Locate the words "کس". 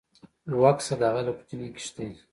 0.77-0.87